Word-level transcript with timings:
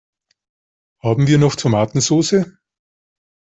Haben 1.03 1.27
wir 1.27 1.37
noch 1.37 1.55
Tomatensoße? 1.55 2.57